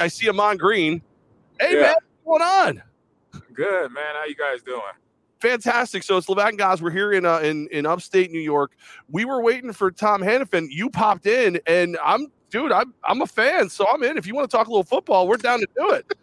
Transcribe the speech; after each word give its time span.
I 0.00 0.08
see 0.08 0.28
Ahman 0.28 0.56
Green. 0.56 1.02
Hey 1.60 1.74
yeah. 1.74 1.80
man, 1.80 1.94
what's 2.22 2.40
going 2.40 2.42
on? 2.42 2.82
Good 3.52 3.92
man. 3.92 4.14
How 4.14 4.24
you 4.26 4.34
guys 4.34 4.62
doing? 4.62 4.80
Fantastic. 5.40 6.02
So 6.02 6.16
it's 6.16 6.28
and 6.28 6.58
Goz. 6.58 6.82
We're 6.82 6.90
here 6.90 7.12
in 7.12 7.24
uh, 7.24 7.38
in 7.38 7.68
in 7.68 7.86
upstate 7.86 8.30
New 8.30 8.40
York. 8.40 8.72
We 9.08 9.24
were 9.24 9.42
waiting 9.42 9.72
for 9.72 9.90
Tom 9.90 10.22
Hannifan. 10.22 10.68
You 10.70 10.90
popped 10.90 11.26
in, 11.26 11.60
and 11.66 11.98
I'm 12.04 12.28
dude. 12.50 12.72
I'm 12.72 12.94
I'm 13.04 13.22
a 13.22 13.26
fan, 13.26 13.68
so 13.68 13.86
I'm 13.92 14.02
in. 14.02 14.18
If 14.18 14.26
you 14.26 14.34
want 14.34 14.50
to 14.50 14.56
talk 14.56 14.66
a 14.66 14.70
little 14.70 14.84
football, 14.84 15.28
we're 15.28 15.36
down 15.36 15.60
to 15.60 15.68
do 15.76 15.90
it. 15.92 16.12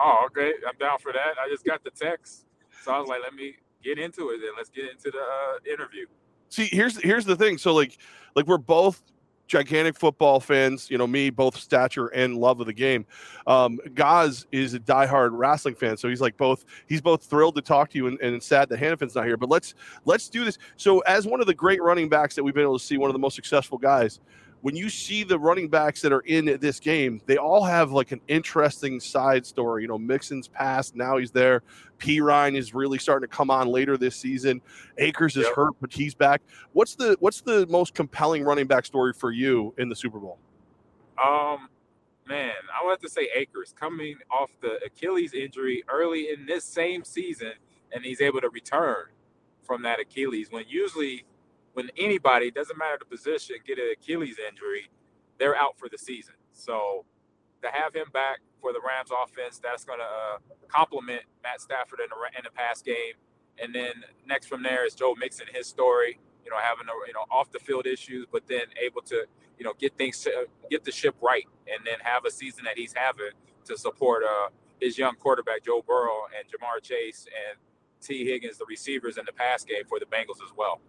Oh, 0.00 0.26
okay. 0.26 0.52
I'm 0.68 0.76
down 0.76 0.98
for 0.98 1.12
that. 1.12 1.34
I 1.40 1.48
just 1.48 1.64
got 1.64 1.84
the 1.84 1.90
text, 1.90 2.46
so 2.82 2.92
I 2.92 2.98
was 2.98 3.08
like, 3.08 3.20
let 3.22 3.32
me 3.32 3.54
get 3.82 3.96
into 3.96 4.30
it. 4.30 4.40
Then 4.40 4.50
let's 4.56 4.68
get 4.68 4.90
into 4.90 5.12
the 5.12 5.20
uh, 5.20 5.72
interview. 5.72 6.06
See, 6.48 6.66
here's 6.66 7.00
here's 7.00 7.24
the 7.24 7.36
thing. 7.36 7.58
So 7.58 7.72
like 7.72 7.96
like 8.34 8.46
we're 8.48 8.58
both 8.58 9.00
gigantic 9.46 9.96
football 9.96 10.40
fans. 10.40 10.90
You 10.90 10.98
know, 10.98 11.06
me, 11.06 11.30
both 11.30 11.56
stature 11.56 12.08
and 12.08 12.36
love 12.36 12.60
of 12.60 12.66
the 12.66 12.72
game. 12.72 13.06
Um, 13.46 13.78
Goz 13.94 14.46
is 14.52 14.74
a 14.74 14.80
diehard 14.80 15.30
wrestling 15.32 15.74
fan, 15.74 15.96
so 15.96 16.08
he's 16.08 16.20
like 16.20 16.36
both. 16.36 16.64
He's 16.86 17.00
both 17.00 17.22
thrilled 17.22 17.54
to 17.56 17.62
talk 17.62 17.90
to 17.90 17.98
you 17.98 18.06
and, 18.06 18.18
and 18.20 18.42
sad 18.42 18.68
that 18.68 18.78
Hannifan's 18.78 19.14
not 19.14 19.26
here. 19.26 19.36
But 19.36 19.50
let's 19.50 19.74
let's 20.04 20.28
do 20.28 20.44
this. 20.44 20.58
So, 20.76 21.00
as 21.00 21.26
one 21.26 21.40
of 21.40 21.46
the 21.46 21.54
great 21.54 21.82
running 21.82 22.08
backs 22.08 22.34
that 22.34 22.44
we've 22.44 22.54
been 22.54 22.64
able 22.64 22.78
to 22.78 22.84
see, 22.84 22.96
one 22.96 23.10
of 23.10 23.14
the 23.14 23.18
most 23.18 23.34
successful 23.34 23.78
guys, 23.78 24.20
when 24.64 24.74
you 24.74 24.88
see 24.88 25.24
the 25.24 25.38
running 25.38 25.68
backs 25.68 26.00
that 26.00 26.10
are 26.10 26.20
in 26.20 26.46
this 26.58 26.80
game, 26.80 27.20
they 27.26 27.36
all 27.36 27.62
have 27.62 27.92
like 27.92 28.12
an 28.12 28.20
interesting 28.28 28.98
side 28.98 29.44
story. 29.44 29.82
You 29.82 29.88
know, 29.88 29.98
Mixon's 29.98 30.48
passed, 30.48 30.96
now 30.96 31.18
he's 31.18 31.30
there. 31.30 31.62
Perine 31.98 32.56
is 32.56 32.72
really 32.72 32.96
starting 32.96 33.28
to 33.28 33.36
come 33.36 33.50
on 33.50 33.68
later 33.68 33.98
this 33.98 34.16
season. 34.16 34.62
Akers 34.96 35.36
is 35.36 35.44
yep. 35.44 35.54
hurt, 35.54 35.74
but 35.82 35.92
he's 35.92 36.14
back. 36.14 36.40
What's 36.72 36.94
the 36.94 37.14
what's 37.20 37.42
the 37.42 37.66
most 37.66 37.92
compelling 37.92 38.42
running 38.42 38.66
back 38.66 38.86
story 38.86 39.12
for 39.12 39.30
you 39.30 39.74
in 39.76 39.90
the 39.90 39.96
Super 39.96 40.18
Bowl? 40.18 40.38
Um, 41.22 41.68
man, 42.26 42.54
I 42.72 42.82
would 42.86 42.92
have 42.92 43.00
to 43.00 43.10
say 43.10 43.28
Akers 43.36 43.74
coming 43.78 44.16
off 44.30 44.48
the 44.62 44.78
Achilles 44.82 45.34
injury 45.34 45.84
early 45.90 46.30
in 46.30 46.46
this 46.46 46.64
same 46.64 47.04
season, 47.04 47.52
and 47.92 48.02
he's 48.02 48.22
able 48.22 48.40
to 48.40 48.48
return 48.48 49.08
from 49.62 49.82
that 49.82 50.00
Achilles 50.00 50.50
when 50.50 50.64
usually 50.66 51.26
when 51.74 51.90
anybody, 51.96 52.50
doesn't 52.50 52.78
matter 52.78 52.96
the 52.98 53.04
position, 53.04 53.56
get 53.66 53.78
an 53.78 53.92
Achilles 53.92 54.36
injury, 54.48 54.90
they're 55.38 55.56
out 55.56 55.78
for 55.78 55.88
the 55.88 55.98
season. 55.98 56.34
So 56.52 57.04
to 57.62 57.68
have 57.70 57.94
him 57.94 58.06
back 58.12 58.40
for 58.60 58.72
the 58.72 58.80
Rams 58.80 59.10
offense, 59.10 59.60
that's 59.62 59.84
going 59.84 59.98
to 59.98 60.04
uh, 60.04 60.38
complement 60.68 61.22
Matt 61.42 61.60
Stafford 61.60 62.00
in 62.00 62.06
the, 62.08 62.38
in 62.38 62.44
the 62.44 62.50
pass 62.50 62.80
game. 62.80 63.14
And 63.62 63.74
then 63.74 63.92
next 64.26 64.46
from 64.46 64.62
there 64.62 64.86
is 64.86 64.94
Joe 64.94 65.14
Mixon, 65.18 65.46
his 65.52 65.66
story, 65.66 66.18
you 66.44 66.50
know, 66.50 66.58
having, 66.58 66.86
a, 66.86 67.06
you 67.06 67.12
know, 67.12 67.24
off 67.30 67.50
the 67.50 67.58
field 67.58 67.86
issues, 67.86 68.26
but 68.30 68.46
then 68.46 68.62
able 68.82 69.02
to, 69.02 69.26
you 69.58 69.64
know, 69.64 69.72
get 69.78 69.96
things, 69.96 70.20
to, 70.20 70.46
get 70.70 70.84
the 70.84 70.92
ship 70.92 71.14
right 71.20 71.46
and 71.66 71.84
then 71.84 71.98
have 72.02 72.24
a 72.24 72.30
season 72.30 72.64
that 72.64 72.76
he's 72.76 72.94
having 72.94 73.30
to 73.64 73.76
support 73.78 74.22
uh, 74.24 74.48
his 74.80 74.98
young 74.98 75.14
quarterback, 75.16 75.64
Joe 75.64 75.82
Burrow 75.86 76.26
and 76.36 76.46
Ja'Marr 76.48 76.82
Chase 76.82 77.26
and 77.48 77.58
Tee 78.00 78.24
Higgins, 78.24 78.58
the 78.58 78.66
receivers 78.68 79.16
in 79.16 79.24
the 79.24 79.32
pass 79.32 79.64
game 79.64 79.84
for 79.88 79.98
the 79.98 80.06
Bengals 80.06 80.42
as 80.44 80.52
well. 80.56 80.80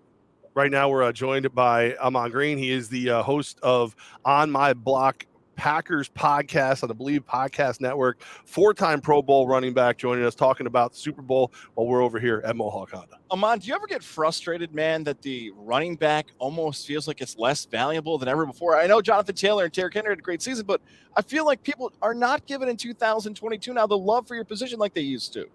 Right 0.56 0.72
now, 0.72 0.88
we're 0.88 1.04
uh, 1.04 1.12
joined 1.12 1.54
by 1.54 1.96
Ahman 1.96 2.32
Green. 2.32 2.58
He 2.58 2.72
is 2.72 2.88
the 2.88 3.10
uh, 3.10 3.24
host 3.24 3.60
of 3.62 3.94
On 4.24 4.50
My 4.50 4.74
Block 4.74 5.26
Packers 5.58 6.08
podcast 6.08 6.82
on 6.82 6.88
the 6.88 6.96
Believe 6.96 7.26
Podcast 7.26 7.82
Network. 7.82 8.24
Four 8.46 8.74
time 8.74 9.02
Pro 9.02 9.22
Bowl 9.22 9.50
running 9.50 9.74
back 9.74 9.98
joining 9.98 10.24
us 10.24 10.34
talking 10.34 10.66
about 10.66 10.94
the 10.94 10.98
Super 10.98 11.22
Bowl 11.22 11.52
while 11.74 11.88
we're 11.88 12.02
over 12.02 12.22
here 12.22 12.42
at 12.46 12.56
Mohawk 12.56 12.92
Honda. 12.92 13.18
Ahman, 13.32 13.60
do 13.60 13.68
you 13.68 13.76
ever 13.76 13.86
get 13.86 14.02
frustrated, 14.02 14.74
man, 14.74 15.04
that 15.04 15.22
the 15.22 15.52
running 15.58 15.98
back 15.98 16.28
almost 16.40 16.88
feels 16.88 17.06
like 17.06 17.20
it's 17.20 17.38
less 17.38 17.66
valuable 17.66 18.18
than 18.18 18.30
ever 18.30 18.46
before? 18.46 18.78
I 18.78 18.88
know 18.88 19.02
Jonathan 19.02 19.36
Taylor 19.36 19.66
and 19.66 19.74
Derrick 19.74 19.94
Henry 19.94 20.12
had 20.12 20.20
a 20.20 20.22
great 20.22 20.42
season, 20.42 20.66
but 20.66 20.80
I 21.18 21.22
feel 21.22 21.46
like 21.46 21.64
people 21.64 21.92
are 22.02 22.14
not 22.14 22.46
given 22.46 22.70
in 22.70 22.78
2022 22.78 23.74
now 23.74 23.88
the 23.88 23.98
love 23.98 24.26
for 24.26 24.36
your 24.36 24.46
position 24.46 24.80
like 24.80 24.94
they 24.94 25.02
used 25.02 25.34
to. 25.34 25.50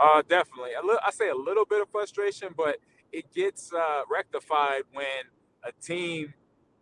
Uh, 0.00 0.22
definitely. 0.28 0.70
I 0.76 1.10
say 1.12 1.28
a 1.28 1.34
little 1.36 1.64
bit 1.64 1.80
of 1.80 1.88
frustration, 1.90 2.48
but 2.56 2.78
it 3.12 3.32
gets 3.32 3.72
uh, 3.72 4.02
rectified 4.10 4.82
when 4.92 5.26
a 5.64 5.72
team 5.82 6.34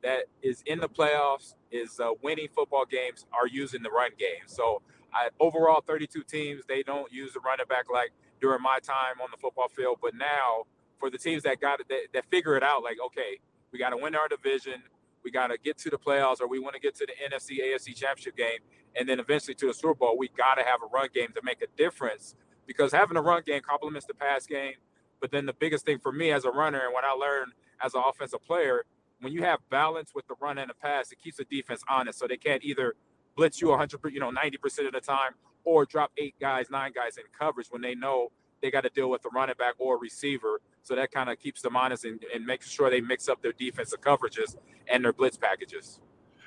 that 0.02 0.24
is 0.42 0.62
in 0.66 0.80
the 0.80 0.88
playoffs 0.88 1.54
is 1.70 1.98
uh, 2.00 2.10
winning 2.22 2.48
football 2.54 2.84
games 2.84 3.26
are 3.32 3.46
using 3.46 3.82
the 3.82 3.90
run 3.90 4.10
game. 4.18 4.46
So 4.46 4.82
I, 5.12 5.28
overall, 5.40 5.82
32 5.86 6.22
teams 6.24 6.62
they 6.68 6.82
don't 6.82 7.10
use 7.12 7.32
the 7.32 7.40
running 7.40 7.66
back 7.68 7.86
like 7.92 8.12
during 8.40 8.62
my 8.62 8.78
time 8.82 9.20
on 9.22 9.28
the 9.30 9.36
football 9.36 9.68
field. 9.68 9.98
But 10.02 10.14
now 10.14 10.64
for 10.98 11.10
the 11.10 11.18
teams 11.18 11.42
that 11.44 11.60
got 11.60 11.80
it, 11.80 11.88
that, 11.88 12.06
that 12.12 12.24
figure 12.30 12.56
it 12.56 12.62
out, 12.62 12.82
like 12.82 12.98
okay, 13.06 13.38
we 13.72 13.78
got 13.78 13.90
to 13.90 13.96
win 13.96 14.14
our 14.14 14.28
division, 14.28 14.82
we 15.24 15.30
got 15.30 15.48
to 15.48 15.58
get 15.58 15.78
to 15.78 15.90
the 15.90 15.98
playoffs, 15.98 16.40
or 16.40 16.48
we 16.48 16.58
want 16.58 16.74
to 16.74 16.80
get 16.80 16.94
to 16.96 17.06
the 17.06 17.12
NFC 17.34 17.58
AFC 17.58 17.96
Championship 17.96 18.36
game, 18.36 18.60
and 18.94 19.08
then 19.08 19.18
eventually 19.18 19.54
to 19.54 19.66
the 19.66 19.74
Super 19.74 19.94
Bowl. 19.94 20.18
We 20.18 20.28
got 20.28 20.54
to 20.54 20.62
have 20.62 20.80
a 20.82 20.86
run 20.86 21.08
game 21.12 21.28
to 21.34 21.40
make 21.42 21.62
a 21.62 21.66
difference 21.76 22.34
because 22.66 22.92
having 22.92 23.16
a 23.16 23.22
run 23.22 23.42
game 23.44 23.62
complements 23.62 24.06
the 24.06 24.14
pass 24.14 24.46
game 24.46 24.74
but 25.20 25.30
then 25.30 25.46
the 25.46 25.52
biggest 25.52 25.84
thing 25.84 25.98
for 25.98 26.12
me 26.12 26.32
as 26.32 26.44
a 26.44 26.50
runner 26.50 26.80
and 26.84 26.92
what 26.92 27.04
I 27.04 27.12
learned 27.12 27.52
as 27.82 27.94
an 27.94 28.02
offensive 28.06 28.42
player, 28.44 28.84
when 29.20 29.32
you 29.32 29.42
have 29.42 29.60
balance 29.70 30.12
with 30.14 30.26
the 30.26 30.34
run 30.40 30.58
and 30.58 30.70
the 30.70 30.74
pass, 30.74 31.12
it 31.12 31.18
keeps 31.22 31.38
the 31.38 31.44
defense 31.44 31.82
honest. 31.88 32.18
So 32.18 32.26
they 32.26 32.36
can't 32.36 32.62
either 32.64 32.94
blitz 33.36 33.60
you 33.60 33.68
100, 33.68 34.00
you 34.12 34.20
know, 34.20 34.30
90% 34.30 34.86
of 34.86 34.92
the 34.92 35.00
time 35.00 35.32
or 35.64 35.84
drop 35.84 36.12
eight 36.16 36.34
guys, 36.40 36.70
nine 36.70 36.92
guys 36.94 37.16
in 37.16 37.24
coverage 37.38 37.68
when 37.70 37.82
they 37.82 37.94
know 37.94 38.30
they 38.62 38.70
got 38.70 38.82
to 38.82 38.90
deal 38.90 39.10
with 39.10 39.22
the 39.22 39.30
running 39.30 39.54
back 39.58 39.74
or 39.78 39.98
receiver. 39.98 40.60
So 40.82 40.94
that 40.94 41.10
kind 41.10 41.28
of 41.30 41.38
keeps 41.38 41.60
them 41.62 41.76
honest 41.76 42.04
and, 42.04 42.22
and 42.34 42.46
makes 42.46 42.70
sure 42.70 42.88
they 42.90 43.00
mix 43.00 43.28
up 43.28 43.42
their 43.42 43.52
defensive 43.52 44.00
coverages 44.00 44.56
and 44.88 45.04
their 45.04 45.12
blitz 45.12 45.36
packages 45.36 46.00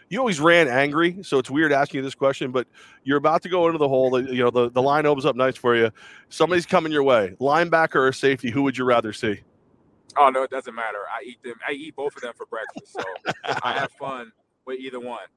you 0.09 0.19
always 0.19 0.39
ran 0.39 0.67
angry, 0.67 1.21
so 1.21 1.37
it's 1.37 1.49
weird 1.49 1.71
asking 1.71 1.99
you 1.99 2.03
this 2.03 2.15
question, 2.15 2.51
but 2.51 2.67
you're 3.03 3.17
about 3.17 3.43
to 3.43 3.49
go 3.49 3.67
into 3.67 3.77
the 3.77 3.87
hole. 3.87 4.19
You 4.21 4.43
know, 4.43 4.49
the, 4.49 4.69
the 4.71 4.81
line 4.81 5.05
opens 5.05 5.25
up 5.25 5.35
nice 5.35 5.55
for 5.55 5.75
you. 5.75 5.91
Somebody's 6.29 6.65
coming 6.65 6.91
your 6.91 7.03
way. 7.03 7.35
Linebacker 7.39 8.07
or 8.07 8.11
safety, 8.11 8.49
who 8.49 8.63
would 8.63 8.77
you 8.77 8.85
rather 8.85 9.13
see? 9.13 9.41
Oh 10.17 10.29
no, 10.29 10.41
it 10.43 10.49
doesn't 10.49 10.73
matter. 10.73 10.99
I 11.09 11.23
eat 11.23 11.43
them. 11.43 11.55
I 11.67 11.73
eat 11.73 11.95
both 11.95 12.15
of 12.15 12.23
them 12.23 12.33
for 12.35 12.47
breakfast, 12.47 12.93
so 12.93 13.03
I 13.63 13.73
have 13.73 13.91
fun 13.91 14.31
with 14.65 14.79
either 14.79 14.99
one. 14.99 15.27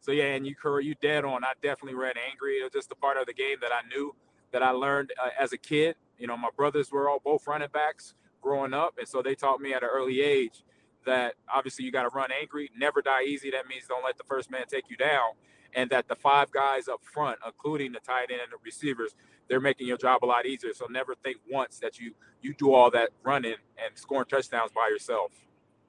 So 0.00 0.12
yeah, 0.12 0.34
and 0.34 0.46
you 0.46 0.54
you 0.80 0.94
dead 1.02 1.24
on. 1.24 1.42
I 1.44 1.52
definitely 1.60 1.98
ran 1.98 2.14
angry. 2.30 2.54
It 2.54 2.62
was 2.62 2.72
just 2.72 2.92
a 2.92 2.94
part 2.94 3.16
of 3.16 3.26
the 3.26 3.34
game 3.34 3.56
that 3.60 3.72
I 3.72 3.86
knew 3.88 4.14
that 4.52 4.62
I 4.62 4.70
learned 4.70 5.12
uh, 5.22 5.30
as 5.38 5.52
a 5.52 5.58
kid. 5.58 5.96
You 6.18 6.28
know, 6.28 6.36
my 6.36 6.50
brothers 6.56 6.92
were 6.92 7.10
all 7.10 7.20
both 7.24 7.46
running 7.48 7.68
backs 7.72 8.14
growing 8.40 8.72
up, 8.72 8.94
and 8.98 9.08
so 9.08 9.22
they 9.22 9.34
taught 9.34 9.60
me 9.60 9.74
at 9.74 9.82
an 9.82 9.88
early 9.92 10.20
age 10.20 10.62
that 11.06 11.34
obviously 11.52 11.84
you 11.84 11.92
got 11.92 12.02
to 12.02 12.08
run 12.08 12.30
angry, 12.32 12.70
never 12.76 13.02
die 13.02 13.22
easy. 13.24 13.50
That 13.50 13.66
means 13.66 13.86
don't 13.88 14.04
let 14.04 14.18
the 14.18 14.24
first 14.24 14.50
man 14.50 14.64
take 14.68 14.84
you 14.88 14.96
down. 14.96 15.32
And 15.74 15.88
that 15.90 16.06
the 16.06 16.14
five 16.14 16.50
guys 16.50 16.86
up 16.86 17.00
front, 17.02 17.38
including 17.46 17.92
the 17.92 18.00
tight 18.00 18.30
end 18.30 18.40
and 18.42 18.52
the 18.52 18.58
receivers, 18.62 19.14
they're 19.48 19.60
making 19.60 19.86
your 19.86 19.96
job 19.96 20.22
a 20.22 20.26
lot 20.26 20.44
easier. 20.46 20.72
So 20.74 20.86
never 20.90 21.14
think 21.14 21.38
once 21.50 21.78
that 21.78 21.98
you 21.98 22.12
you 22.42 22.54
do 22.54 22.74
all 22.74 22.90
that 22.90 23.10
running 23.22 23.54
and 23.82 23.96
scoring 23.96 24.26
touchdowns 24.28 24.72
by 24.72 24.88
yourself. 24.90 25.32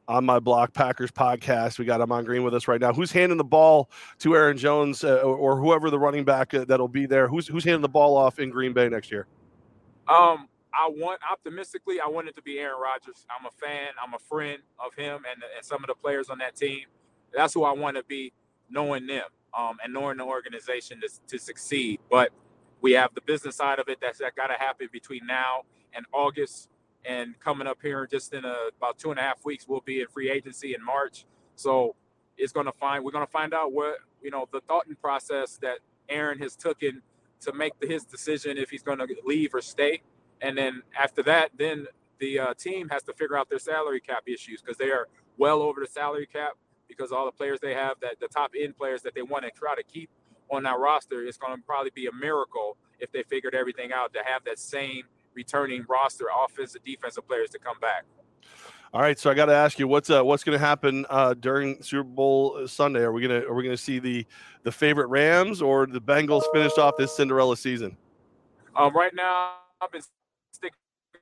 On 0.07 0.25
my 0.25 0.39
block 0.39 0.73
Packers 0.73 1.11
podcast, 1.11 1.79
we 1.79 1.85
got 1.85 2.01
Ahman 2.01 2.25
Green 2.25 2.43
with 2.43 2.53
us 2.53 2.67
right 2.67 2.79
now. 2.79 2.91
Who's 2.91 3.11
handing 3.11 3.37
the 3.37 3.43
ball 3.45 3.89
to 4.19 4.35
Aaron 4.35 4.57
Jones 4.57 5.03
uh, 5.03 5.21
or, 5.21 5.57
whoever 5.57 5.89
the 5.89 5.97
running 5.97 6.25
back 6.25 6.53
uh, 6.53 6.65
that'll 6.65 6.89
be 6.89 7.05
there? 7.05 7.29
Who's 7.29 7.47
who's 7.47 7.63
handing 7.63 7.81
the 7.81 7.89
ball 7.89 8.17
off 8.17 8.39
in 8.39 8.49
Green 8.49 8.73
Bay 8.73 8.89
next 8.89 9.11
year? 9.11 9.27
Um, 10.07 10.49
I 10.73 10.87
want 10.89 11.19
optimistically, 11.29 11.99
I 11.99 12.07
want 12.07 12.27
it 12.27 12.35
to 12.35 12.41
be 12.41 12.59
Aaron 12.59 12.79
Rodgers. 12.81 13.25
I'm 13.29 13.45
a 13.45 13.51
fan, 13.51 13.89
I'm 14.03 14.13
a 14.13 14.19
friend 14.19 14.61
of 14.83 14.95
him 14.95 15.23
and, 15.31 15.43
and 15.55 15.65
some 15.65 15.83
of 15.83 15.87
the 15.87 15.95
players 15.95 16.29
on 16.29 16.39
that 16.39 16.55
team. 16.55 16.85
That's 17.33 17.53
who 17.53 17.63
I 17.63 17.71
want 17.71 17.97
to 17.97 18.03
be, 18.03 18.33
knowing 18.69 19.07
them 19.07 19.25
um, 19.57 19.77
and 19.83 19.93
knowing 19.93 20.17
the 20.17 20.23
organization 20.23 21.01
to, 21.01 21.09
to 21.27 21.37
succeed. 21.37 21.99
But 22.09 22.31
we 22.81 22.93
have 22.93 23.13
the 23.13 23.21
business 23.21 23.55
side 23.55 23.79
of 23.79 23.87
it 23.87 23.99
that's 24.01 24.19
that 24.19 24.35
got 24.35 24.47
to 24.47 24.53
happen 24.53 24.89
between 24.91 25.25
now 25.25 25.63
and 25.93 26.05
August. 26.11 26.69
And 27.05 27.37
coming 27.39 27.67
up 27.67 27.79
here 27.81 28.07
just 28.07 28.33
in 28.33 28.45
a, 28.45 28.55
about 28.77 28.97
two 28.97 29.11
and 29.11 29.19
a 29.19 29.23
half 29.23 29.43
weeks, 29.45 29.67
we'll 29.67 29.81
be 29.81 30.01
in 30.01 30.07
free 30.07 30.29
agency 30.29 30.73
in 30.73 30.83
March. 30.83 31.25
So 31.55 31.95
it's 32.37 32.53
going 32.53 32.65
to 32.65 32.71
find 32.71 33.03
we're 33.03 33.11
going 33.11 33.25
to 33.25 33.31
find 33.31 33.53
out 33.53 33.73
what 33.73 33.97
you 34.21 34.31
know 34.31 34.47
the 34.51 34.61
thought 34.61 34.87
and 34.87 34.99
process 34.99 35.57
that 35.61 35.79
Aaron 36.09 36.39
has 36.39 36.55
taken 36.55 37.01
to 37.41 37.53
make 37.53 37.77
the, 37.79 37.87
his 37.87 38.05
decision 38.05 38.57
if 38.57 38.69
he's 38.69 38.83
going 38.83 38.99
to 38.99 39.07
leave 39.25 39.53
or 39.53 39.61
stay 39.61 40.01
and 40.43 40.57
then 40.57 40.83
after 41.01 41.23
that, 41.23 41.51
then 41.57 41.87
the 42.19 42.37
uh, 42.37 42.53
team 42.53 42.89
has 42.89 43.01
to 43.03 43.13
figure 43.13 43.37
out 43.37 43.49
their 43.49 43.59
salary 43.59 44.01
cap 44.01 44.23
issues 44.27 44.61
because 44.61 44.77
they 44.77 44.91
are 44.91 45.07
well 45.37 45.61
over 45.61 45.79
the 45.79 45.87
salary 45.87 46.27
cap 46.27 46.51
because 46.87 47.11
all 47.11 47.25
the 47.25 47.31
players 47.31 47.59
they 47.59 47.73
have 47.73 47.95
that 48.01 48.19
the 48.19 48.27
top 48.27 48.51
end 48.59 48.77
players 48.77 49.01
that 49.01 49.15
they 49.15 49.21
want 49.21 49.43
to 49.43 49.51
try 49.51 49.73
to 49.73 49.83
keep 49.83 50.09
on 50.51 50.61
that 50.63 50.77
roster 50.77 51.25
it's 51.25 51.37
going 51.37 51.55
to 51.55 51.63
probably 51.63 51.91
be 51.95 52.05
a 52.05 52.11
miracle 52.11 52.77
if 52.99 53.11
they 53.11 53.23
figured 53.23 53.55
everything 53.55 53.91
out 53.91 54.13
to 54.13 54.19
have 54.23 54.43
that 54.43 54.59
same 54.59 55.03
returning 55.33 55.83
roster 55.89 56.25
offensive 56.45 56.83
defensive 56.83 57.27
players 57.27 57.49
to 57.49 57.57
come 57.57 57.79
back. 57.79 58.03
All 58.93 59.01
right 59.01 59.17
so 59.17 59.31
i 59.31 59.33
got 59.33 59.45
to 59.45 59.55
ask 59.55 59.79
you 59.79 59.87
what's 59.87 60.09
uh, 60.09 60.23
what's 60.23 60.43
going 60.43 60.57
to 60.57 60.63
happen 60.63 61.05
uh, 61.09 61.33
during 61.33 61.81
super 61.81 62.03
bowl 62.03 62.67
sunday? 62.67 62.99
Are 62.99 63.11
we 63.11 63.21
gonna 63.21 63.39
are 63.39 63.53
we 63.53 63.63
gonna 63.63 63.77
see 63.77 63.99
the 63.99 64.25
the 64.63 64.71
favorite 64.71 65.07
rams 65.07 65.61
or 65.61 65.87
the 65.87 66.01
bengals 66.01 66.43
finish 66.53 66.77
off 66.77 66.95
this 66.97 67.15
cinderella 67.15 67.57
season? 67.57 67.97
Um, 68.75 68.95
right 68.95 69.13
now 69.15 69.53
i've 69.81 69.91
been 69.91 70.01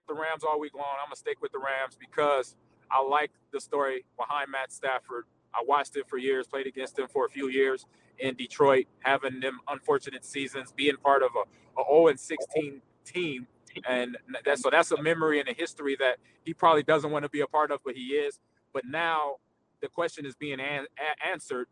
the 0.08 0.14
Rams 0.14 0.44
all 0.44 0.60
week 0.60 0.74
long. 0.74 0.98
I'm 1.02 1.08
gonna 1.08 1.16
stick 1.16 1.42
with 1.42 1.52
the 1.52 1.60
Rams 1.60 1.98
because 2.00 2.56
I 2.90 3.02
like 3.02 3.32
the 3.52 3.62
story 3.62 4.06
behind 4.18 4.52
Matt 4.52 4.72
Stafford 4.72 5.26
I 5.54 5.64
watched 5.66 5.96
him 5.96 6.04
for 6.08 6.18
years, 6.18 6.48
played 6.48 6.68
against 6.68 6.98
him 6.98 7.08
for 7.08 7.26
a 7.26 7.30
few 7.30 7.50
years 7.50 7.86
in 8.20 8.36
Detroit, 8.36 8.86
having 9.00 9.40
them 9.40 9.60
unfortunate 9.68 10.26
seasons, 10.26 10.72
being 10.72 10.96
part 10.98 11.24
of 11.24 11.32
a, 11.36 11.82
a 11.82 11.84
0 11.86 12.08
and 12.08 12.20
16 12.20 12.82
team. 13.06 13.48
And 13.88 14.18
that, 14.46 14.60
so 14.60 14.70
that's 14.70 14.92
a 14.92 15.02
memory 15.02 15.40
and 15.40 15.48
a 15.50 15.54
history 15.54 15.96
that 16.00 16.18
he 16.44 16.54
probably 16.54 16.84
doesn't 16.84 17.12
want 17.12 17.24
to 17.24 17.30
be 17.30 17.42
a 17.42 17.48
part 17.48 17.72
of, 17.72 17.80
but 17.86 17.96
he 17.96 18.08
is. 18.08 18.40
But 18.74 18.86
now 18.86 19.36
the 19.82 19.88
question 19.88 20.26
is 20.26 20.36
being 20.36 20.60
an, 20.60 20.86
answered. 21.30 21.68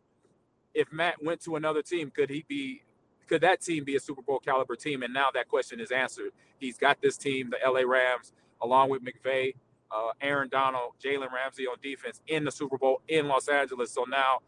If 0.72 0.92
Matt 0.92 1.22
went 1.22 1.40
to 1.42 1.56
another 1.56 1.82
team, 1.82 2.10
could 2.10 2.30
he 2.30 2.44
be? 2.48 2.82
Could 3.30 3.42
that 3.42 3.60
team 3.60 3.84
be 3.84 3.94
a 3.94 4.00
Super 4.00 4.22
Bowl 4.22 4.40
caliber 4.40 4.74
team? 4.74 5.04
And 5.04 5.14
now 5.14 5.28
that 5.34 5.48
question 5.48 5.78
is 5.78 5.92
answered. 5.92 6.32
He's 6.58 6.76
got 6.76 7.00
this 7.00 7.16
team, 7.16 7.48
the 7.48 7.58
LA 7.64 7.82
Rams, 7.88 8.32
along 8.60 8.90
with 8.90 9.02
McVay, 9.04 9.54
uh, 9.92 10.10
Aaron 10.20 10.48
Donald, 10.48 10.94
Jalen 11.00 11.30
Ramsey 11.30 11.64
on 11.68 11.76
defense 11.80 12.20
in 12.26 12.42
the 12.42 12.50
Super 12.50 12.76
Bowl 12.76 13.02
in 13.06 13.28
Los 13.28 13.46
Angeles. 13.46 13.92
So 13.92 14.02
now 14.02 14.38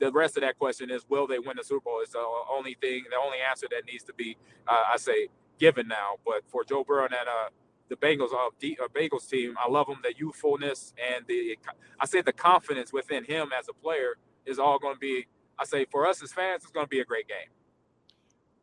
the 0.00 0.10
rest 0.10 0.36
of 0.36 0.40
that 0.40 0.58
question 0.58 0.90
is, 0.90 1.08
will 1.08 1.28
they 1.28 1.38
win 1.38 1.56
the 1.56 1.62
Super 1.62 1.84
Bowl? 1.84 2.00
Is 2.02 2.10
the 2.10 2.24
only 2.52 2.76
thing, 2.80 3.04
the 3.10 3.16
only 3.16 3.38
answer 3.48 3.68
that 3.70 3.84
needs 3.86 4.02
to 4.02 4.12
be, 4.12 4.36
uh, 4.66 4.82
I 4.92 4.96
say, 4.96 5.28
given 5.60 5.86
now. 5.86 6.16
But 6.26 6.42
for 6.48 6.64
Joe 6.64 6.82
Burrow 6.82 7.04
and 7.04 7.14
uh, 7.14 7.50
the 7.88 7.94
Bengals, 7.94 8.34
uh, 8.34 8.50
the, 8.58 8.76
uh, 8.82 8.88
Bengals 8.88 9.30
team, 9.30 9.54
I 9.64 9.70
love 9.70 9.86
them. 9.86 9.98
The 10.02 10.14
youthfulness 10.18 10.94
and 11.14 11.24
the, 11.28 11.56
I 12.00 12.06
say, 12.06 12.22
the 12.22 12.32
confidence 12.32 12.92
within 12.92 13.22
him 13.22 13.50
as 13.56 13.68
a 13.68 13.72
player 13.72 14.16
is 14.44 14.58
all 14.58 14.80
going 14.80 14.94
to 14.94 15.00
be. 15.00 15.28
I 15.60 15.64
say, 15.64 15.86
for 15.92 16.08
us 16.08 16.20
as 16.24 16.32
fans, 16.32 16.64
it's 16.64 16.72
going 16.72 16.86
to 16.86 16.90
be 16.90 16.98
a 16.98 17.04
great 17.04 17.28
game. 17.28 17.50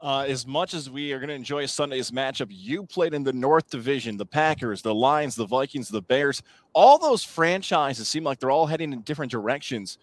Uh, 0.03 0.25
as 0.27 0.45
much 0.45 0.73
as 0.73 0.89
we 0.89 1.13
are 1.13 1.17
going 1.17 1.29
to 1.29 1.33
enjoy 1.33 1.65
Sunday's 1.65 2.11
matchup, 2.11 2.47
you 2.49 2.85
played 2.85 3.13
in 3.13 3.23
the 3.23 3.31
North 3.31 3.69
Division, 3.69 4.17
the 4.17 4.25
Packers, 4.25 4.81
the 4.81 4.93
Lions, 4.93 5.35
the 5.35 5.45
Vikings, 5.45 5.87
the 5.87 6.01
Bears. 6.01 6.43
All 6.73 6.99
those 6.99 7.23
franchises 7.23 8.09
seem 8.09 8.25
like 8.25 8.39
they're 8.39 8.51
all 8.51 8.67
heading 8.67 8.91
in 8.91 8.99
different 9.03 9.31
directions. 9.31 9.97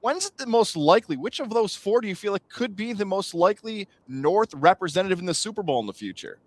When's 0.00 0.24
it 0.24 0.38
the 0.38 0.46
most 0.46 0.78
likely? 0.78 1.18
Which 1.18 1.40
of 1.40 1.50
those 1.50 1.76
four 1.76 2.00
do 2.00 2.08
you 2.08 2.14
feel 2.14 2.32
like 2.32 2.48
could 2.48 2.74
be 2.74 2.94
the 2.94 3.04
most 3.04 3.34
likely 3.34 3.86
North 4.08 4.54
representative 4.54 5.18
in 5.18 5.26
the 5.26 5.34
Super 5.34 5.62
Bowl 5.62 5.78
in 5.78 5.86
the 5.86 5.92
future? 5.92 6.38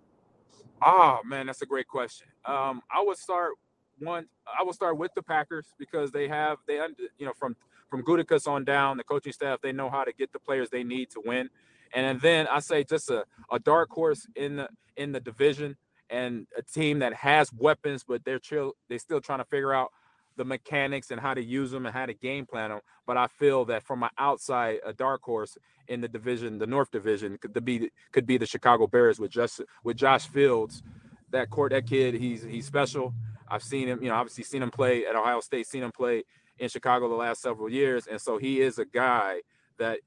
Oh 0.84 1.20
man, 1.24 1.46
that's 1.46 1.62
a 1.62 1.66
great 1.66 1.86
question. 1.86 2.26
Um, 2.46 2.82
I 2.92 3.00
would 3.00 3.16
start 3.16 3.52
one. 4.00 4.26
I 4.58 4.64
will 4.64 4.72
start 4.72 4.98
with 4.98 5.12
the 5.14 5.22
Packers 5.22 5.66
because 5.78 6.10
they 6.10 6.26
have 6.26 6.58
they 6.66 6.80
you 7.18 7.26
know 7.26 7.32
from 7.38 7.54
from 7.88 8.02
Gutekunst 8.02 8.48
on 8.48 8.64
down, 8.64 8.96
the 8.96 9.04
coaching 9.04 9.32
staff 9.32 9.60
they 9.62 9.70
know 9.70 9.88
how 9.88 10.02
to 10.02 10.12
get 10.12 10.32
the 10.32 10.40
players 10.40 10.68
they 10.68 10.82
need 10.82 11.10
to 11.10 11.22
win. 11.24 11.48
And 11.94 12.20
then 12.20 12.46
I 12.48 12.60
say 12.60 12.84
just 12.84 13.10
a, 13.10 13.24
a 13.50 13.58
dark 13.58 13.90
horse 13.90 14.26
in 14.36 14.56
the 14.56 14.68
in 14.96 15.12
the 15.12 15.20
division 15.20 15.76
and 16.10 16.46
a 16.56 16.62
team 16.62 17.00
that 17.00 17.14
has 17.14 17.52
weapons, 17.52 18.04
but 18.06 18.24
they're 18.24 18.38
chill, 18.38 18.72
they're 18.88 18.98
still 18.98 19.20
trying 19.20 19.38
to 19.38 19.44
figure 19.44 19.72
out 19.72 19.90
the 20.36 20.44
mechanics 20.44 21.10
and 21.10 21.20
how 21.20 21.34
to 21.34 21.42
use 21.42 21.70
them 21.70 21.84
and 21.84 21.94
how 21.94 22.06
to 22.06 22.14
game 22.14 22.46
plan 22.46 22.70
them. 22.70 22.80
But 23.06 23.16
I 23.16 23.26
feel 23.26 23.64
that 23.66 23.82
from 23.82 23.98
my 23.98 24.10
outside, 24.18 24.78
a 24.86 24.92
dark 24.92 25.22
horse 25.22 25.58
in 25.88 26.00
the 26.00 26.08
division, 26.08 26.58
the 26.58 26.66
North 26.66 26.90
Division, 26.90 27.38
could 27.38 27.64
be 27.64 27.90
could 28.12 28.26
be 28.26 28.38
the 28.38 28.46
Chicago 28.46 28.86
Bears 28.86 29.18
with 29.18 29.30
just 29.30 29.60
with 29.84 29.96
Josh 29.96 30.26
Fields. 30.28 30.82
That 31.30 31.50
court, 31.50 31.72
that 31.72 31.86
kid, 31.86 32.14
he's 32.14 32.42
he's 32.42 32.66
special. 32.66 33.12
I've 33.50 33.62
seen 33.62 33.88
him, 33.88 34.02
you 34.02 34.08
know, 34.08 34.14
obviously 34.14 34.44
seen 34.44 34.62
him 34.62 34.70
play 34.70 35.06
at 35.06 35.16
Ohio 35.16 35.40
State, 35.40 35.66
seen 35.66 35.82
him 35.82 35.92
play 35.92 36.24
in 36.58 36.68
Chicago 36.68 37.08
the 37.08 37.14
last 37.14 37.40
several 37.40 37.68
years, 37.70 38.06
and 38.06 38.20
so 38.20 38.38
he 38.38 38.60
is 38.60 38.78
a 38.78 38.84
guy 38.84 39.40
that 39.78 40.00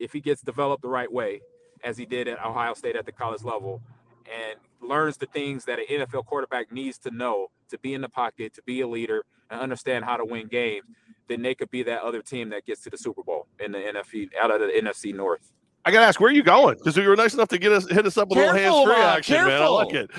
if 0.00 0.12
he 0.12 0.20
gets 0.20 0.42
developed 0.42 0.82
the 0.82 0.88
right 0.88 1.10
way, 1.10 1.40
as 1.84 1.96
he 1.96 2.04
did 2.04 2.26
at 2.26 2.44
Ohio 2.44 2.74
State 2.74 2.96
at 2.96 3.06
the 3.06 3.12
college 3.12 3.44
level, 3.44 3.80
and 4.26 4.58
learns 4.80 5.16
the 5.16 5.26
things 5.26 5.64
that 5.66 5.78
an 5.78 5.84
NFL 5.88 6.26
quarterback 6.26 6.72
needs 6.72 6.98
to 6.98 7.10
know 7.10 7.48
to 7.68 7.78
be 7.78 7.94
in 7.94 8.00
the 8.00 8.08
pocket, 8.08 8.54
to 8.54 8.62
be 8.62 8.80
a 8.80 8.88
leader, 8.88 9.24
and 9.50 9.60
understand 9.60 10.04
how 10.04 10.16
to 10.16 10.24
win 10.24 10.48
games, 10.48 10.84
then 11.28 11.42
they 11.42 11.54
could 11.54 11.70
be 11.70 11.82
that 11.84 12.02
other 12.02 12.22
team 12.22 12.48
that 12.50 12.66
gets 12.66 12.82
to 12.82 12.90
the 12.90 12.98
Super 12.98 13.22
Bowl 13.22 13.46
in 13.60 13.72
the 13.72 13.78
NFC 13.78 14.28
out 14.40 14.50
of 14.50 14.60
the 14.60 14.66
NFC 14.66 15.14
North. 15.14 15.52
I 15.84 15.90
gotta 15.90 16.06
ask, 16.06 16.20
where 16.20 16.28
are 16.28 16.34
you 16.34 16.42
going? 16.42 16.76
Because 16.76 16.96
you 16.96 17.08
were 17.08 17.16
nice 17.16 17.32
enough 17.32 17.48
to 17.48 17.58
get 17.58 17.72
us 17.72 17.88
hit 17.88 18.04
us 18.04 18.18
up 18.18 18.28
with 18.28 18.36
careful, 18.36 18.60
a 18.60 18.60
little 18.60 18.86
hands 18.86 18.94
free 18.94 19.02
action, 19.02 19.36
careful. 19.36 19.52
man. 19.52 19.62
I 19.62 19.68
like 19.68 19.94
it. 19.94 20.10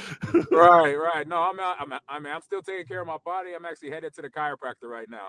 right, 0.51 0.95
right. 0.95 1.27
No, 1.27 1.37
I'm, 1.37 1.59
I'm 1.59 1.99
I'm 2.09 2.25
I'm 2.25 2.41
still 2.41 2.63
taking 2.63 2.87
care 2.87 3.01
of 3.01 3.07
my 3.07 3.17
body. 3.23 3.51
I'm 3.55 3.65
actually 3.65 3.91
headed 3.91 4.13
to 4.15 4.23
the 4.23 4.29
chiropractor 4.29 4.89
right 4.89 5.07
now. 5.07 5.27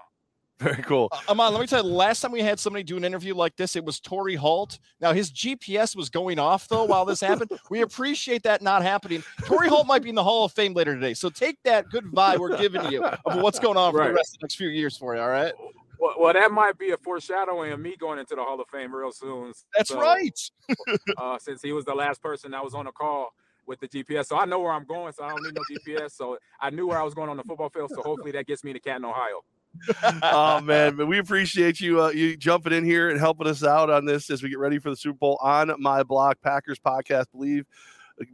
Very 0.61 0.83
cool. 0.83 1.09
Uh, 1.11 1.19
Ahman, 1.29 1.53
let 1.53 1.61
me 1.61 1.67
tell 1.67 1.85
you, 1.85 1.93
last 1.93 2.21
time 2.21 2.31
we 2.31 2.41
had 2.41 2.61
somebody 2.61 2.85
do 2.85 2.97
an 2.97 3.05
interview 3.05 3.35
like 3.35 3.57
this, 3.57 3.75
it 3.75 3.85
was 3.85 3.99
Torry 3.99 4.37
Holt. 4.37 4.79
Now, 5.01 5.13
his 5.13 5.33
GPS 5.33 5.97
was 5.97 6.09
going 6.09 6.39
off, 6.39 6.69
though, 6.69 6.85
while 6.85 7.05
this 7.05 7.21
happened. 7.21 7.51
We 7.71 7.81
appreciate 7.81 8.43
that 8.43 8.61
not 8.61 8.83
happening. 8.83 9.25
Torry 9.47 9.69
Holt 9.69 9.87
might 9.87 10.03
be 10.03 10.11
in 10.11 10.15
the 10.15 10.23
Hall 10.23 10.45
of 10.45 10.53
Fame 10.53 10.75
later 10.75 10.95
today. 10.95 11.15
So 11.15 11.31
take 11.31 11.57
that 11.65 11.89
good 11.89 12.05
vibe 12.05 12.39
we're 12.39 12.57
giving 12.59 12.91
you 12.93 13.03
of 13.03 13.41
what's 13.41 13.59
going 13.59 13.77
on 13.77 13.93
for 13.93 13.99
right. 13.99 14.09
the 14.09 14.15
rest 14.15 14.35
of 14.35 14.41
the 14.41 14.45
next 14.45 14.57
few 14.57 14.69
years 14.69 14.97
for 14.97 15.15
you, 15.15 15.23
all 15.23 15.29
right? 15.29 15.53
Well, 15.99 16.15
well, 16.19 16.33
that 16.35 16.53
might 16.53 16.79
be 16.79 16.91
a 16.91 16.97
foreshadowing 16.99 17.73
of 17.73 17.81
me 17.81 17.97
going 17.99 18.19
into 18.19 18.35
the 18.35 18.43
Hall 18.43 18.61
of 18.61 18.69
Fame 18.69 18.95
real 18.95 19.11
soon. 19.11 19.53
That's 19.77 19.91
so, 19.91 20.01
right. 20.01 20.39
uh, 21.17 21.39
since 21.39 21.63
he 21.63 21.73
was 21.73 21.85
the 21.85 21.95
last 21.95 22.21
person 22.21 22.51
that 22.51 22.63
was 22.63 22.75
on 22.75 22.85
the 22.85 22.93
call 22.93 23.31
with 23.67 23.81
the 23.81 23.89
GPS. 23.89 24.27
So 24.27 24.37
I 24.37 24.45
know 24.45 24.61
where 24.61 24.73
I'm 24.73 24.85
going, 24.85 25.13
so 25.13 25.25
I 25.25 25.31
don't 25.31 25.43
need 25.43 25.55
no 25.55 25.63
GPS. 25.71 26.13
So 26.13 26.37
I 26.61 26.71
knew 26.71 26.87
where 26.87 26.99
I 26.99 27.05
was 27.05 27.15
going 27.15 27.31
on 27.31 27.37
the 27.37 27.45
football 27.45 27.71
field. 27.71 27.91
So 27.95 28.03
hopefully 28.03 28.33
that 28.33 28.47
gets 28.47 28.65
me 28.65 28.73
to 28.73 28.81
Canton, 28.81 29.07
Ohio 29.07 29.43
oh 30.23 30.61
man, 30.61 30.97
but 30.97 31.07
we 31.07 31.19
appreciate 31.19 31.81
you 31.81 32.03
uh, 32.03 32.11
you 32.11 32.37
jumping 32.37 32.73
in 32.73 32.85
here 32.85 33.11
and 33.11 33.19
helping 33.19 33.47
us 33.47 33.65
out 33.65 33.91
on 33.91 34.05
this 34.05 34.31
as 34.31 34.43
we 34.43 34.49
get 34.49 34.59
ready 34.59 34.79
for 34.79 34.91
the 34.91 34.97
Super 34.97 35.19
Bowl 35.19 35.39
on 35.43 35.73
my 35.79 36.03
block 36.03 36.39
Packers 36.43 36.79
podcast. 36.79 37.27
Believe 37.33 37.67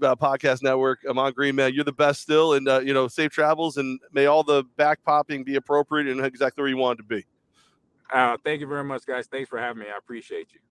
uh, 0.03 0.17
podcast 0.17 0.63
network. 0.63 1.01
Ahman 1.09 1.33
Green, 1.33 1.55
man, 1.55 1.73
you're 1.75 1.85
the 1.85 1.93
best 1.93 2.21
still, 2.21 2.55
and 2.55 2.69
uh, 2.69 2.81
you 2.81 2.93
know, 2.93 3.09
safe 3.09 3.31
travels, 3.31 3.77
and 3.77 4.01
may 4.13 4.27
all 4.27 4.43
the 4.43 4.65
back 4.77 5.03
popping 5.05 5.45
be 5.45 5.57
appropriate 5.57 6.09
and 6.09 6.25
exactly 6.25 6.63
where 6.63 6.69
you 6.69 6.77
want 6.77 6.99
it 6.99 7.03
to 7.03 7.09
be. 7.09 7.25
Uh, 8.13 8.37
thank 8.45 8.61
you 8.61 8.67
very 8.67 8.85
much, 8.85 9.07
guys. 9.07 9.27
Thanks 9.27 9.49
for 9.49 9.59
having 9.59 9.81
me. 9.81 9.87
I 9.93 9.99
appreciate 9.99 10.49
you. 10.53 10.61